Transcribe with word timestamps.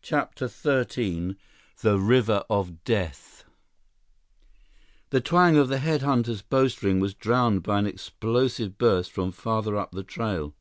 CHAPTER 0.00 0.48
XIII 0.48 1.36
The 1.82 1.98
River 1.98 2.44
of 2.48 2.82
Death 2.82 3.44
The 5.10 5.20
twang 5.20 5.58
of 5.58 5.68
the 5.68 5.80
head 5.80 6.00
hunter's 6.00 6.40
bowstring 6.40 6.98
was 6.98 7.12
drowned 7.12 7.62
by 7.62 7.78
an 7.78 7.86
explosive 7.86 8.78
burst 8.78 9.12
from 9.12 9.32
farther 9.32 9.76
up 9.76 9.92
the 9.92 10.02
trail. 10.02 10.54